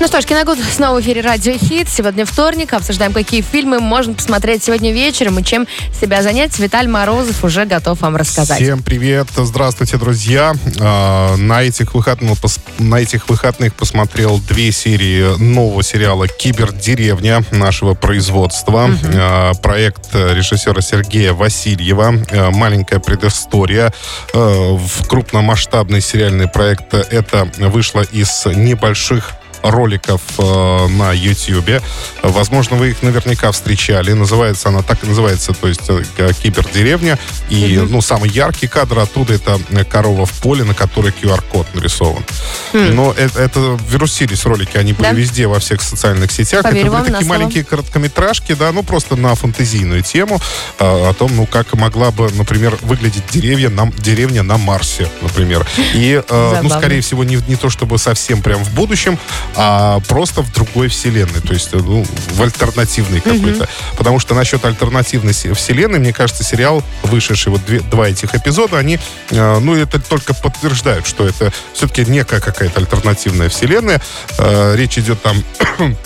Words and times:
Ну 0.00 0.08
что 0.08 0.20
ж, 0.20 0.24
Киногуд 0.24 0.58
снова 0.58 0.98
в 0.98 1.02
эфире 1.02 1.20
Радио 1.20 1.54
Хит. 1.54 1.88
Сегодня 1.88 2.26
вторник. 2.26 2.72
Обсуждаем, 2.72 3.12
какие 3.12 3.40
фильмы 3.42 3.80
можно 3.80 4.12
посмотреть 4.14 4.64
сегодня 4.64 4.92
вечером 4.92 5.38
и 5.38 5.44
чем 5.44 5.66
себя 5.98 6.22
занять. 6.22 6.58
Виталь 6.58 6.88
Морозов 6.88 7.42
уже 7.44 7.64
готов 7.64 8.00
вам 8.00 8.16
рассказать. 8.16 8.60
Всем 8.60 8.82
привет. 8.82 9.28
Здравствуйте, 9.36 9.96
друзья. 9.96 10.52
А, 10.80 11.36
на 11.36 11.62
этих 11.62 11.94
выходных, 11.94 12.38
на 12.78 12.96
этих 12.96 13.28
выходных 13.28 13.74
посмотрел 13.74 14.38
две 14.40 14.72
серии 14.72 15.38
нового 15.38 15.82
сериала 15.82 16.28
«Кибердеревня» 16.28 17.42
нашего 17.50 17.94
производства. 17.94 18.86
Угу. 18.86 19.60
Проект 19.62 20.14
режиссера 20.14 20.80
Сергея 20.82 21.32
Васильева. 21.32 22.14
А, 22.30 22.50
маленькая 22.50 22.98
предыстория. 22.98 23.92
В 24.32 25.06
крупномасштабный 25.06 26.00
сериальный 26.00 26.48
проект 26.48 26.92
это 26.94 27.48
вышло 27.58 28.02
из 28.02 28.44
небольших 28.46 29.32
роликов 29.64 30.20
э, 30.38 30.86
на 30.88 31.12
YouTube. 31.12 31.82
Возможно, 32.22 32.76
вы 32.76 32.90
их 32.90 33.02
наверняка 33.02 33.50
встречали. 33.50 34.12
Называется 34.12 34.68
она 34.68 34.82
так 34.82 35.02
и 35.02 35.06
называется, 35.06 35.52
то 35.52 35.68
есть 35.68 35.82
э, 35.88 36.02
кибердеревня. 36.42 37.18
И, 37.48 37.74
mm-hmm. 37.74 37.88
ну, 37.90 38.00
самый 38.02 38.30
яркий 38.30 38.68
кадр 38.68 38.98
оттуда 38.98 39.34
это 39.34 39.58
корова 39.84 40.26
в 40.26 40.32
поле, 40.40 40.64
на 40.64 40.74
которой 40.74 41.12
QR-код 41.12 41.66
нарисован. 41.74 42.24
Mm. 42.72 42.92
Но 42.92 43.12
это, 43.12 43.40
это 43.40 43.78
вирусились 43.88 44.44
ролики, 44.44 44.76
они 44.76 44.92
были 44.92 45.08
да? 45.08 45.12
везде, 45.12 45.46
во 45.46 45.58
всех 45.58 45.80
социальных 45.82 46.30
сетях. 46.30 46.62
Поверь 46.62 46.86
это 46.86 46.98
были 46.98 47.12
такие 47.12 47.28
маленькие 47.28 47.64
короткометражки, 47.64 48.54
да, 48.54 48.72
ну, 48.72 48.82
просто 48.82 49.16
на 49.16 49.34
фантазийную 49.34 50.02
тему 50.02 50.40
э, 50.78 50.84
о 50.84 51.12
том, 51.14 51.34
ну, 51.34 51.46
как 51.46 51.72
могла 51.74 52.10
бы, 52.10 52.30
например, 52.32 52.76
выглядеть 52.82 53.24
деревья 53.30 53.70
на, 53.70 53.90
деревня 53.92 54.42
на 54.42 54.58
Марсе, 54.58 55.08
например. 55.22 55.66
И, 55.94 56.22
э, 56.26 56.60
ну, 56.62 56.68
скорее 56.68 57.00
всего, 57.00 57.24
не, 57.24 57.36
не 57.48 57.56
то 57.56 57.70
чтобы 57.70 57.98
совсем 57.98 58.42
прям 58.42 58.62
в 58.62 58.74
будущем, 58.74 59.18
а 59.56 60.00
просто 60.08 60.42
в 60.42 60.52
другой 60.52 60.88
вселенной, 60.88 61.40
то 61.40 61.52
есть 61.52 61.72
ну, 61.72 62.04
в 62.04 62.42
альтернативной 62.42 63.20
какой-то. 63.20 63.64
Mm-hmm. 63.64 63.96
Потому 63.96 64.18
что 64.18 64.34
насчет 64.34 64.64
альтернативной 64.64 65.32
вселенной, 65.32 65.98
мне 65.98 66.12
кажется, 66.12 66.44
сериал, 66.44 66.82
вышедший 67.02 67.52
вот 67.52 67.64
две, 67.64 67.80
два 67.80 68.08
этих 68.08 68.34
эпизода, 68.34 68.78
они, 68.78 68.98
э, 69.30 69.58
ну, 69.58 69.74
это 69.76 70.00
только 70.00 70.34
подтверждают, 70.34 71.06
что 71.06 71.26
это 71.26 71.52
все-таки 71.72 72.04
некая 72.10 72.40
какая-то 72.40 72.80
альтернативная 72.80 73.48
вселенная. 73.48 74.00
Э, 74.38 74.74
речь 74.76 74.98
идет 74.98 75.22
там 75.22 75.42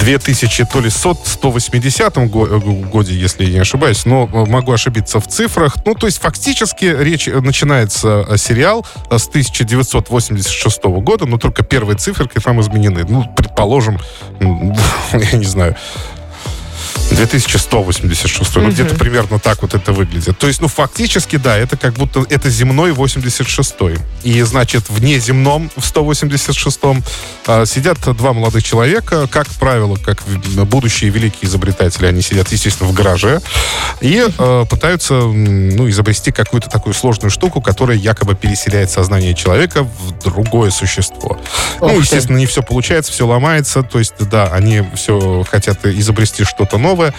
2000, 0.00 0.64
то 0.64 0.80
ли 0.80 0.90
180 0.90 2.16
э, 2.16 2.26
годе, 2.26 3.14
если 3.14 3.44
я 3.44 3.50
не 3.50 3.58
ошибаюсь, 3.58 4.04
но 4.04 4.28
э, 4.32 4.50
могу 4.50 4.72
ошибиться 4.72 5.20
в 5.20 5.26
цифрах. 5.26 5.76
Ну, 5.84 5.94
то 5.94 6.06
есть 6.06 6.20
фактически 6.20 6.84
речь 6.84 7.28
э, 7.28 7.40
начинается 7.40 8.26
сериал 8.36 8.86
с 9.10 9.28
1986 9.28 10.82
года, 10.84 11.26
но 11.26 11.38
только 11.38 11.62
первые 11.62 11.96
циферки 11.96 12.38
там 12.38 12.60
изменены. 12.60 13.04
Ну, 13.08 13.24
предположим, 13.36 13.98
я 14.40 15.38
не 15.38 15.44
знаю, 15.44 15.76
2186. 17.26 18.56
Угу. 18.56 18.64
Ну, 18.64 18.70
где-то 18.70 18.94
примерно 18.94 19.38
так 19.38 19.60
вот 19.62 19.74
это 19.74 19.92
выглядит. 19.92 20.38
То 20.38 20.46
есть, 20.46 20.60
ну, 20.60 20.68
фактически, 20.68 21.36
да, 21.36 21.56
это 21.56 21.76
как 21.76 21.94
будто 21.94 22.24
это 22.30 22.48
земной 22.48 22.92
86-й. 22.92 23.98
И, 24.22 24.42
значит, 24.42 24.88
в 24.88 25.02
неземном, 25.02 25.70
в 25.76 25.82
186-м, 25.82 27.04
э, 27.46 27.66
сидят 27.66 27.98
два 28.16 28.32
молодых 28.32 28.62
человека, 28.62 29.26
как 29.30 29.48
правило, 29.48 29.96
как 29.96 30.22
будущие 30.66 31.10
великие 31.10 31.48
изобретатели, 31.48 32.06
они 32.06 32.22
сидят, 32.22 32.50
естественно, 32.52 32.88
в 32.88 32.94
гараже 32.94 33.40
и 34.00 34.26
э, 34.26 34.64
пытаются, 34.68 35.14
ну, 35.14 35.88
изобрести 35.90 36.32
какую-то 36.32 36.70
такую 36.70 36.94
сложную 36.94 37.30
штуку, 37.30 37.60
которая 37.60 37.98
якобы 37.98 38.34
переселяет 38.34 38.90
сознание 38.90 39.34
человека 39.34 39.82
в 39.82 40.24
другое 40.24 40.70
существо. 40.70 41.38
Ох 41.80 41.92
ну, 41.92 42.00
естественно, 42.00 42.38
ты. 42.38 42.40
не 42.40 42.46
все 42.46 42.62
получается, 42.62 43.12
все 43.12 43.26
ломается. 43.26 43.82
То 43.82 43.98
есть, 43.98 44.14
да, 44.18 44.46
они 44.46 44.82
все 44.94 45.44
хотят 45.48 45.84
изобрести 45.84 46.44
что-то 46.44 46.78
новое, 46.78 47.09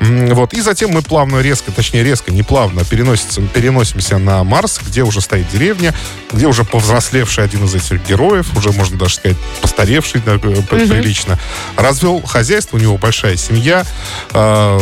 вот. 0.00 0.52
И 0.54 0.60
затем 0.60 0.90
мы 0.90 1.02
плавно, 1.02 1.40
резко, 1.40 1.72
точнее 1.72 2.04
резко, 2.04 2.32
не 2.32 2.42
плавно 2.42 2.84
переносимся, 2.84 3.40
переносимся 3.42 4.18
на 4.18 4.44
Марс, 4.44 4.80
где 4.84 5.02
уже 5.02 5.20
стоит 5.20 5.48
деревня, 5.50 5.94
где 6.32 6.46
уже 6.46 6.64
повзрослевший 6.64 7.44
один 7.44 7.64
из 7.64 7.74
этих 7.74 8.06
героев, 8.06 8.46
уже 8.56 8.72
можно 8.72 8.98
даже 8.98 9.16
сказать 9.16 9.36
постаревший 9.60 10.22
да, 10.24 10.34
mm-hmm. 10.34 10.88
прилично, 10.88 11.38
развел 11.76 12.22
хозяйство, 12.22 12.76
у 12.76 12.80
него 12.80 12.98
большая 12.98 13.36
семья, 13.36 13.84
э, 14.32 14.78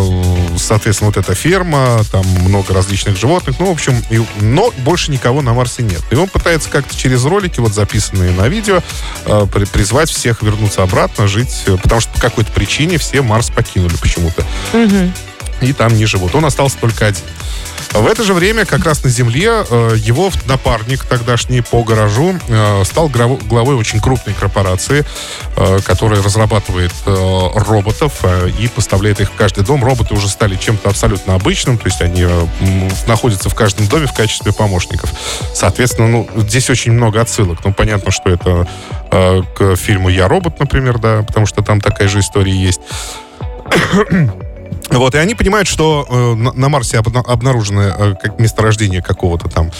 соответственно, 0.59 1.11
вот 1.11 1.17
эта 1.17 1.35
ферма, 1.35 2.03
там 2.11 2.25
много 2.27 2.75
различных 2.75 3.17
животных, 3.17 3.57
ну, 3.59 3.67
в 3.67 3.71
общем, 3.71 4.03
и, 4.11 4.21
но 4.41 4.73
больше 4.79 5.11
никого 5.11 5.43
на 5.43 5.55
Марсе 5.55 5.83
нет. 5.83 6.03
И 6.11 6.15
он 6.15 6.29
пытается 6.29 6.69
как-то 6.71 6.97
через 6.97 7.25
ролики, 7.25 7.61
вот 7.61 7.73
записанные 7.73 8.33
на 8.33 8.49
видео, 8.49 8.83
э, 9.27 9.47
призвать 9.73 10.11
всех 10.11 10.43
вернуться 10.43 10.83
обратно, 10.83 11.27
жить, 11.27 11.65
потому 11.83 12.01
что 12.01 12.13
по 12.13 12.21
какой-то 12.21 12.53
причине 12.53 12.99
все 12.99 13.23
Марс 13.23 13.51
покинули 13.51 13.97
почему-то. 13.97 14.45
Угу. 14.73 15.13
И 15.63 15.73
там 15.73 15.95
не 15.95 16.07
живут. 16.07 16.35
Он 16.35 16.45
остался 16.45 16.79
только 16.79 17.07
один. 17.07 17.25
В 17.93 18.07
это 18.07 18.25
же 18.25 18.33
время, 18.33 18.65
как 18.65 18.85
раз 18.87 19.05
на 19.05 19.11
Земле, 19.11 19.65
э, 19.69 19.97
его 19.99 20.31
напарник 20.47 21.05
тогдашний 21.05 21.61
по 21.61 21.85
гаражу 21.85 22.35
э, 22.49 22.85
стал 22.85 23.09
главой 23.09 23.75
очень 23.77 24.01
крупной 24.01 24.35
корпорации, 24.35 25.05
э, 25.57 25.79
которая 25.85 26.23
разрабатывает 26.23 26.93
роботов 27.05 28.25
и 28.59 28.69
поставляет 28.69 29.21
их 29.21 29.31
в 29.31 29.35
каждый 29.35 29.65
дом. 29.65 29.85
Роботы 29.85 30.15
уже 30.15 30.29
стали 30.29 30.57
чем-то 30.57 30.89
абсолютно 30.89 31.35
обычным, 31.35 31.77
то 31.77 31.87
есть 31.87 32.01
они 32.01 32.27
находятся 33.07 33.51
в 33.51 33.55
каждом 33.55 33.87
доме 33.89 34.07
в 34.07 34.15
качестве 34.15 34.53
помощников. 34.53 35.13
Соответственно, 35.55 36.09
ну, 36.09 36.29
здесь 36.37 36.71
очень 36.71 36.93
много 36.93 37.21
отсылок. 37.21 37.59
Ну, 37.65 37.73
понятно, 37.73 38.11
что 38.11 38.31
это 38.31 38.67
к 39.11 39.77
фильму 39.77 40.09
«Я 40.09 40.29
робот», 40.29 40.59
например, 40.59 40.99
да, 40.99 41.23
потому 41.23 41.47
что 41.47 41.63
там 41.63 41.81
такая 41.81 42.09
же 42.09 42.21
история 42.21 42.55
есть. 42.55 42.81
Вот, 44.93 45.15
и 45.15 45.19
они 45.19 45.35
понимают, 45.35 45.69
что 45.69 46.07
э, 46.09 46.35
на, 46.35 46.53
на 46.53 46.69
Марсе 46.69 46.99
обна- 46.99 47.25
обнаружено 47.27 47.83
э, 47.83 48.15
как 48.21 48.39
месторождение 48.39 49.03
какого-то 49.03 49.49
там 49.49 49.71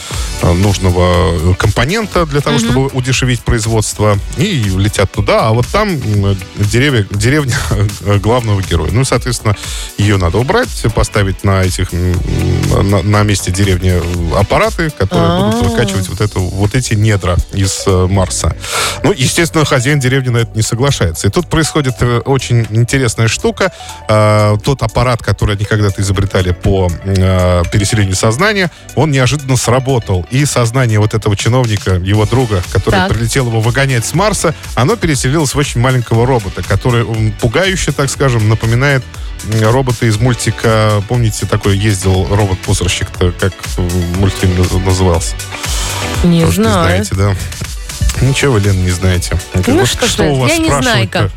э, 0.43 0.53
нужного 0.53 1.55
компонента 1.55 2.27
для 2.27 2.41
того, 2.41 2.57
mm-hmm. 2.57 2.71
чтобы 2.71 2.87
удешевить 2.89 3.41
производство, 3.43 4.19
и 4.39 4.63
летят 4.77 5.13
туда, 5.13 5.49
а 5.49 5.53
вот 5.53 5.67
там 5.69 5.91
э, 5.91 6.35
деревья, 6.57 7.07
деревня 7.11 7.57
э, 8.01 8.19
главного 8.19 8.63
героя. 8.63 8.91
Ну, 8.91 9.05
соответственно, 9.05 9.57
ее 9.99 10.17
надо 10.17 10.39
убрать, 10.39 10.87
поставить 10.95 11.45
на 11.45 11.63
этих 11.63 11.93
на, 11.93 13.03
на 13.03 13.23
месте 13.23 13.51
деревни 13.51 14.01
аппараты, 14.39 14.91
которые 14.91 15.29
А-а-а. 15.29 15.51
будут 15.51 15.71
выкачивать 15.71 16.09
вот, 16.09 16.21
эту, 16.21 16.41
вот 16.41 16.75
эти 16.75 16.95
недра 16.95 17.37
из 17.53 17.85
э, 17.87 18.07
Марса. 18.09 18.57
Ну, 19.03 19.13
естественно, 19.13 19.65
хозяин 19.65 20.01
деревни 20.01 20.31
на 20.31 20.39
это 20.39 20.51
не 20.55 20.63
соглашается. 20.63 21.29
И 21.29 21.31
тут 21.31 21.49
происходит 21.49 21.97
э, 22.01 22.21
очень 22.25 22.67
интересная 22.71 23.29
штука. 23.29 23.73
Э, 24.09 24.57
тот 24.63 24.83
аппарат 24.83 25.02
аппарат, 25.03 25.21
который 25.21 25.57
они 25.57 25.65
когда-то 25.65 26.01
изобретали 26.01 26.53
по 26.53 26.89
э, 27.05 27.63
переселению 27.73 28.15
сознания, 28.15 28.71
он 28.95 29.11
неожиданно 29.11 29.57
сработал. 29.57 30.25
И 30.31 30.45
сознание 30.45 31.01
вот 31.01 31.15
этого 31.15 31.37
чиновника, 31.37 31.95
его 31.95 32.25
друга, 32.25 32.63
который 32.73 32.93
так. 32.93 33.13
прилетел 33.13 33.49
его 33.49 33.61
выгонять 33.61 34.07
с 34.07 34.15
Марса, 34.15 34.55
оно 34.77 34.95
переселилось 34.95 35.55
в 35.55 35.59
очень 35.59 35.81
маленького 35.81 36.25
робота, 36.25 36.63
который 36.63 37.05
пугающе, 37.41 37.91
так 37.91 38.11
скажем, 38.11 38.49
напоминает 38.49 39.03
робота 39.61 40.07
из 40.07 40.19
мультика, 40.19 41.03
помните, 41.09 41.47
такой 41.47 41.77
ездил 41.77 42.29
робот-пусорщик-то, 42.31 43.33
как 43.33 43.53
мультфильм 44.19 44.57
назывался? 44.85 45.35
Не 46.23 46.45
Может, 46.45 46.55
знаю. 46.55 46.99
Не 46.99 47.05
знаете, 47.05 47.15
да? 47.17 48.25
Ничего 48.25 48.59
Лен, 48.59 48.85
не 48.85 48.91
знаете. 48.91 49.37
Ну 49.67 49.79
вот 49.79 49.89
что, 49.89 50.07
что 50.07 50.23
у 50.25 50.37
вас 50.37 50.53
я 50.53 50.59
не 50.59 50.71
знаю 50.71 51.09
как. 51.09 51.33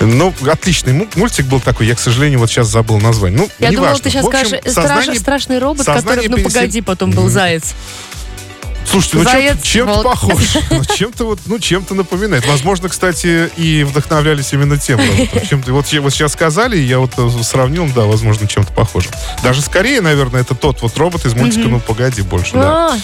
Ну, 0.00 0.34
отличный 0.50 1.08
мультик 1.14 1.46
был 1.46 1.60
такой. 1.60 1.86
Я, 1.86 1.94
к 1.94 2.00
сожалению, 2.00 2.38
вот 2.38 2.50
сейчас 2.50 2.68
забыл 2.68 2.98
название. 2.98 3.38
Ну, 3.38 3.50
Я 3.58 3.70
думала, 3.70 3.88
важно. 3.88 4.04
ты 4.04 4.10
сейчас 4.10 4.24
общем, 4.24 4.48
скажешь 4.48 4.74
сознание, 4.74 5.20
страшный 5.20 5.58
робот, 5.58 5.86
который, 5.86 6.28
ну, 6.28 6.36
пересел... 6.36 6.52
погоди, 6.52 6.80
потом 6.80 7.10
был 7.10 7.28
заяц. 7.28 7.74
Слушайте, 8.90 9.18
ну 9.18 9.24
чем-то, 9.24 9.62
чем-то 9.66 10.02
похож. 10.02 10.42
Ну, 10.70 10.84
чем-то 10.84 11.24
вот, 11.24 11.38
ну, 11.46 11.58
чем-то 11.58 11.94
напоминает. 11.94 12.46
Возможно, 12.46 12.88
кстати, 12.88 13.50
и 13.56 13.84
вдохновлялись 13.84 14.52
именно 14.52 14.78
тем 14.78 14.98
роботом. 14.98 15.46
Чем-то, 15.46 15.72
вот, 15.72 15.92
вот 15.92 16.12
сейчас 16.12 16.32
сказали, 16.32 16.76
я 16.76 16.98
вот 16.98 17.12
э, 17.16 17.30
сравнил, 17.42 17.86
да, 17.94 18.02
возможно, 18.02 18.48
чем-то 18.48 18.72
похожим. 18.72 19.12
Даже 19.42 19.62
скорее, 19.62 20.00
наверное, 20.00 20.40
это 20.40 20.54
тот 20.54 20.82
вот 20.82 20.96
робот 20.96 21.24
из 21.24 21.34
мультика 21.34 21.68
«Ну, 21.68 21.78
погоди» 21.78 22.22
больше, 22.22 22.54
да. 22.54 22.98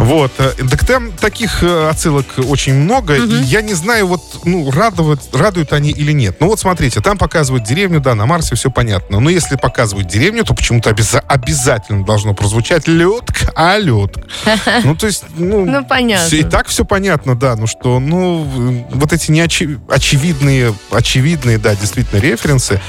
Вот. 0.00 0.32
Э, 0.38 0.52
так 0.68 0.84
там 0.86 1.12
таких 1.12 1.62
э, 1.62 1.88
отсылок 1.88 2.26
очень 2.38 2.74
много. 2.74 3.12
Угу. 3.12 3.34
И 3.34 3.42
я 3.42 3.60
не 3.60 3.74
знаю, 3.74 4.06
вот, 4.06 4.22
ну, 4.44 4.70
радуют, 4.70 5.20
радуют 5.34 5.72
они 5.72 5.90
или 5.90 6.12
нет. 6.12 6.36
Ну 6.40 6.46
вот 6.46 6.58
смотрите, 6.58 7.00
там 7.00 7.18
показывают 7.18 7.64
деревню, 7.64 8.00
да, 8.00 8.14
на 8.14 8.26
Марсе 8.26 8.54
все 8.54 8.70
понятно. 8.70 9.20
Но 9.20 9.28
если 9.28 9.56
показывают 9.56 10.08
деревню, 10.08 10.44
то 10.44 10.54
почему-то 10.54 10.90
обяза- 10.90 11.22
обязательно 11.28 12.04
должно 12.04 12.34
прозвучать 12.34 12.88
лед, 12.88 13.30
а 13.54 13.78
лед. 13.78 14.16
Ну, 14.84 14.96
то 14.96 15.06
есть, 15.06 15.24
ну... 15.36 15.66
Ну, 15.66 15.84
понятно. 15.84 16.34
И 16.34 16.42
так 16.42 16.68
все 16.68 16.84
понятно, 16.84 17.34
да. 17.34 17.54
Ну 17.56 17.66
что, 17.66 17.98
ну, 18.00 18.86
вот 18.90 19.12
эти 19.12 19.30
неочевидные, 19.30 20.74
очевидные, 20.90 21.58
да, 21.58 21.74
действительно, 21.74 22.18
референсы, 22.20 22.80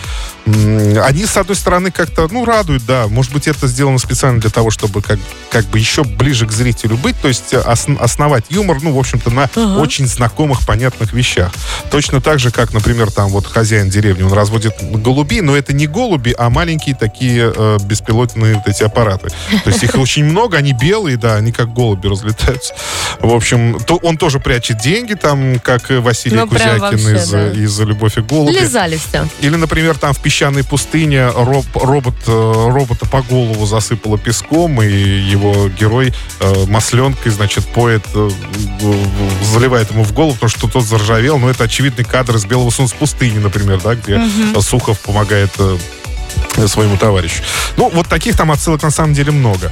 они, 0.46 1.26
с 1.26 1.38
одной 1.38 1.56
стороны, 1.56 1.92
как-то, 1.92 2.28
ну, 2.32 2.46
радуют, 2.46 2.86
да. 2.86 3.08
Может 3.08 3.34
быть, 3.34 3.48
это 3.48 3.68
сделано 3.68 4.00
специально 4.00 4.40
для 4.40 4.50
того, 4.50 4.72
чтобы 4.72 5.02
как, 5.02 5.20
как 5.52 5.66
бы 5.66 5.78
еще 5.78 6.04
ближе 6.04 6.48
к 6.48 6.52
зрителю 6.52 6.98
быть, 7.02 7.20
то 7.20 7.28
есть 7.28 7.54
ос- 7.54 7.88
основать 8.00 8.46
юмор, 8.50 8.78
ну, 8.82 8.94
в 8.94 9.00
общем-то, 9.00 9.30
на 9.30 9.46
uh-huh. 9.46 9.82
очень 9.82 10.08
знакомых, 10.08 10.66
понятных 10.66 11.14
вещах. 11.14 11.52
Точно 11.90 12.22
так 12.22 12.40
же, 12.40 12.52
как, 12.52 12.74
например, 12.74 13.12
там 13.12 13.30
вот 13.30 13.48
хозяин 13.48 13.90
деревни, 13.90 14.24
он 14.24 14.34
разводит 14.34 14.76
голубей, 14.82 15.42
но 15.42 15.56
это 15.56 15.74
не 15.74 15.88
голуби, 15.88 16.34
а 16.38 16.50
маленькие 16.50 16.96
такие 16.96 17.52
э, 17.56 17.78
беспилотные 17.84 18.56
вот 18.56 18.68
эти 18.68 18.84
аппараты. 18.84 19.30
То 19.64 19.70
есть 19.70 19.84
их 19.84 19.96
очень 19.96 20.26
много, 20.26 20.58
они 20.58 20.74
белые, 20.74 21.18
да, 21.18 21.36
они 21.36 21.52
как 21.52 21.74
голуби 21.74 22.08
разлетаются. 22.08 22.74
В 23.20 23.34
общем, 23.34 23.80
то 23.86 23.98
он 23.98 24.18
тоже 24.18 24.40
прячет 24.40 24.78
деньги, 24.80 25.14
там, 25.14 25.60
как 25.60 25.90
Василий 25.90 26.36
ну, 26.36 26.48
Кузякин 26.48 26.80
вообще, 26.80 27.16
из, 27.16 27.30
да. 27.30 27.52
из 27.52 27.80
«Любовь 27.80 28.18
и 28.18 28.22
голуби». 28.22 28.54
Лизали 28.54 28.98
все. 28.98 29.28
Или, 29.42 29.56
например, 29.56 29.98
там 29.98 30.14
в 30.14 30.20
песчаной 30.20 30.64
пустыне 30.64 31.28
роб, 31.30 31.66
робот, 31.74 32.16
э, 32.28 32.70
робота 32.70 33.06
по 33.06 33.22
голову 33.22 33.66
засыпало 33.66 34.18
песком, 34.18 34.82
и 34.82 34.88
его 34.88 35.70
герой 35.70 36.14
э, 36.40 36.66
масленкой, 36.68 37.32
значит, 37.32 37.66
поет, 37.68 38.04
э, 38.14 38.30
заливает 39.44 39.92
ему 39.92 40.04
в 40.04 40.14
голову, 40.14 40.34
потому 40.34 40.50
что 40.50 40.68
тот 40.68 40.84
заржавел. 40.84 41.38
Но 41.38 41.50
это 41.50 41.66
очевидный 41.66 42.06
кадр 42.06 42.36
из 42.36 42.46
«Белого 42.46 42.70
солнца 42.70 42.96
пустыни», 42.96 43.40
например, 43.40 43.82
да, 43.84 43.96
где 43.96 44.18
угу. 44.18 44.62
Сухов 44.62 45.00
помогает 45.00 45.52
э, 45.60 45.78
своему 46.68 46.98
товарищу. 46.98 47.44
Ну, 47.78 47.90
вот 47.94 48.08
таких 48.08 48.36
там 48.36 48.52
отсылок 48.52 48.84
на 48.84 48.92
самом 48.92 49.14
деле 49.14 49.32
много. 49.32 49.72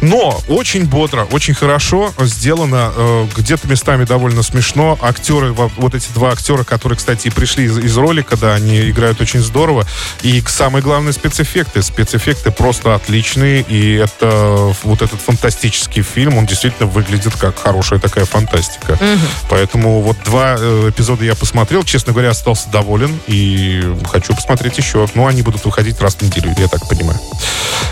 Но 0.00 0.40
очень 0.48 0.84
бодро, 0.84 1.24
очень 1.32 1.54
хорошо 1.54 2.12
сделано, 2.18 2.92
э, 2.94 3.26
где-то 3.36 3.68
местами 3.68 4.04
довольно 4.04 4.42
смешно. 4.42 4.98
Актеры, 5.00 5.52
вот 5.52 5.94
эти 5.94 6.08
два 6.12 6.32
актера, 6.32 6.64
которые, 6.64 6.96
кстати, 6.96 7.28
и 7.28 7.30
пришли 7.30 7.64
из, 7.64 7.78
из 7.78 7.96
ролика, 7.96 8.36
да, 8.36 8.54
они 8.54 8.90
играют 8.90 9.20
очень 9.20 9.40
здорово. 9.40 9.86
И 10.22 10.42
самое 10.46 10.82
главное, 10.84 11.12
спецэффекты. 11.12 11.82
Спецэффекты 11.82 12.50
просто 12.50 12.94
отличные, 12.94 13.62
и 13.62 13.94
это 13.94 14.74
вот 14.82 15.02
этот 15.02 15.20
фантастический 15.20 16.02
фильм, 16.02 16.36
он 16.36 16.46
действительно 16.46 16.88
выглядит 16.88 17.34
как 17.36 17.58
хорошая 17.58 17.98
такая 17.98 18.24
фантастика. 18.24 18.92
Угу. 18.92 19.20
Поэтому 19.50 20.02
вот 20.02 20.16
два 20.24 20.56
э, 20.58 20.90
эпизода 20.90 21.24
я 21.24 21.34
посмотрел, 21.34 21.84
честно 21.84 22.12
говоря, 22.12 22.30
остался 22.30 22.68
доволен, 22.70 23.18
и 23.26 23.82
хочу 24.10 24.34
посмотреть 24.34 24.78
еще. 24.78 25.06
Ну, 25.14 25.26
они 25.26 25.42
будут 25.42 25.64
выходить 25.64 26.00
раз 26.00 26.17
в 26.18 26.22
неделю, 26.22 26.54
я 26.58 26.68
так 26.68 26.88
понимаю. 26.88 27.18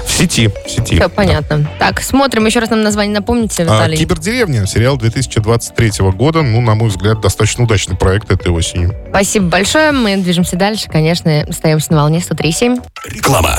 В 0.05 0.11
сети. 0.11 0.49
В 0.49 0.71
сети. 0.71 0.97
Все 0.97 1.09
понятно. 1.09 1.59
Да. 1.59 1.69
Так, 1.79 2.01
смотрим. 2.01 2.47
Еще 2.47 2.59
раз 2.61 2.71
нам 2.71 2.83
название 2.83 3.15
напомните, 3.15 3.63
а, 3.63 3.65
Виталий. 3.65 3.97
А, 3.97 3.99
Кибердеревня. 3.99 4.67
Сериал 4.67 4.97
2023 4.97 6.11
года. 6.13 6.43
Ну, 6.43 6.61
на 6.61 6.75
мой 6.75 6.89
взгляд, 6.89 7.21
достаточно 7.21 7.65
удачный 7.65 7.97
проект 7.97 8.31
этой 8.31 8.51
осенью. 8.53 8.95
Спасибо 9.11 9.49
большое. 9.49 9.93
Мы 9.93 10.17
движемся 10.17 10.57
дальше. 10.57 10.89
Конечно, 10.89 11.45
остаемся 11.49 11.93
на 11.93 11.99
волне 11.99 12.19
103.7. 12.19 12.83
Реклама. 13.11 13.59